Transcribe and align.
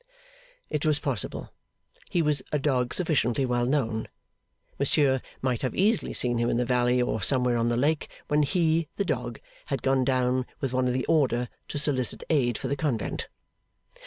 It 0.67 0.83
was 0.83 0.99
possible. 0.99 1.53
He 2.09 2.23
was 2.23 2.41
a 2.51 2.57
dog 2.57 2.91
sufficiently 2.91 3.45
well 3.45 3.67
known. 3.67 4.07
Monsieur 4.79 5.21
might 5.43 5.61
have 5.61 5.75
easily 5.75 6.11
seen 6.11 6.39
him 6.39 6.49
in 6.49 6.57
the 6.57 6.65
valley 6.65 6.99
or 6.99 7.21
somewhere 7.21 7.55
on 7.55 7.67
the 7.67 7.77
lake, 7.77 8.09
when 8.27 8.41
he 8.41 8.87
(the 8.95 9.05
dog) 9.05 9.39
had 9.67 9.83
gone 9.83 10.03
down 10.03 10.47
with 10.59 10.73
one 10.73 10.87
of 10.87 10.95
the 10.95 11.05
order 11.05 11.49
to 11.67 11.77
solicit 11.77 12.23
aid 12.31 12.57
for 12.57 12.67
the 12.67 12.75
convent. 12.75 13.27